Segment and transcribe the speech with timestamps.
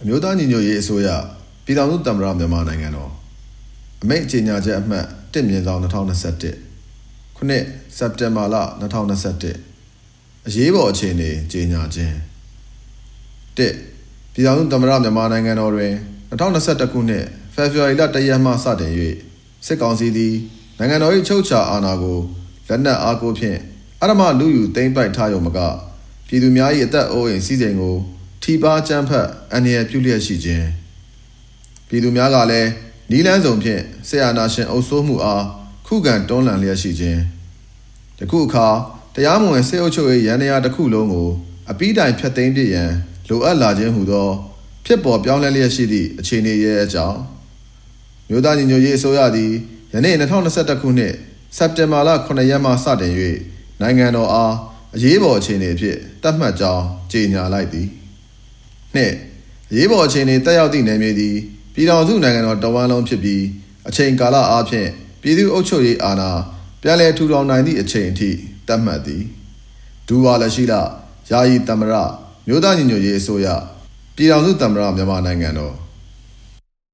[0.00, 1.08] အမျိုးသားညီညွတ်ရေးအစိုးရ
[1.64, 3.10] ပြည်ထောင်စုသမ္မတမြန်မာနိုင်ငံတော်
[4.02, 7.64] အမိန့်ကြေညာချက်အမှတ်1မြင်းဆောင်2021ခုနှစ်
[7.96, 8.56] စက်တင်ဘာလ
[9.70, 12.14] 2021အရေးပေါ်အခြေအနေကြေညာခြင်း
[13.56, 15.92] 1ပြည်ထောင်စုသမ္မတမြန်မာနိုင်ငံတော်တွင်
[16.30, 17.24] 2021ခုနှစ်
[17.54, 18.92] ဖေဖော်ဝါရီလ1ရက်မှစတင်၍
[19.66, 20.34] စစ်ကောင်စီသည်
[20.78, 22.18] နိုင်ငံတော်၏ချုပ်ချာအာဏာကို
[22.68, 23.58] လက်နက်အားကိုဖြင့်
[24.00, 25.58] အရမလူယူသိမ်းပိုက်ထားရုံမက
[26.28, 27.96] ပြည်သူများ၏အသက်အိုးအိမ်စီးစိမ်ကို
[28.48, 30.66] ထိပါကြမ်းဖက်အန္တရာယ်ပြုလျက်ရှိခြင်း
[31.88, 32.70] ပြည်သူများကလည်း
[33.10, 35.44] နီးလန်းစုံဖြင့်ဆရာနာရှင်အုပ်စိုးမှုအား
[35.86, 37.20] ခုခံတွန်းလှန်လျက်ရှိခြင်း
[38.20, 38.68] ယခုအခါ
[39.14, 41.28] တရားမဝင်စေအုပ်ချုပ်ရေးရန်ရာတစ်ခုလုံးကို
[41.70, 42.90] အပိတိုင်ဖျက်သိမ်းပြရန်
[43.28, 44.28] လိုအပ်လာခြင်းဟူသော
[44.86, 47.18] ဖြစ်ပေါ်ပြောင်းလဲလျက်ရှိသည့်အခြေအနေရဲ့အကြောင်း
[48.28, 49.52] မြို့သားညီညွတ်ရေးအစိုးရသည်
[49.92, 51.14] ယနေ့2021ခုနှစ်
[51.56, 53.12] စက်တင်ဘာလ9ရက်မှစတင်၍
[53.80, 54.54] နိုင်ငံတော်အား
[54.94, 57.88] အရေးပေါ်အခြေအနေအဖြစ်သတ်မှတ်ကြောင်းကြေညာလိုက်သည်
[58.94, 59.12] နှစ်
[59.70, 61.36] အရေးပေါ်အခြေအနေတက်ရောက်သည့်နယ်မြေသည်
[61.74, 63.42] ပြည်ထောင်စုနိုင်ငံတော်တဝမ်းလုံးဖြစ်ပြီး
[63.88, 64.88] အချိန်ကာလအားဖြင့်
[65.22, 66.30] ပြည်သူ့အုပ်ချုပ်ရေးအာဏာ
[66.82, 68.30] ပြန်လည်ထူထောင်နိုင်သည့်အချိန်အထိ
[68.66, 69.22] သတ်မှတ်သည်
[70.08, 70.74] ဒူဝါလရှိလ
[71.30, 71.94] ယာယီသမ္မတ
[72.46, 73.46] မြို့သားညီညွတ်ရေးအစိုးရ
[74.16, 75.74] ပြည်ထောင်စုသမ္မတမြန်မာနိုင်ငံတော်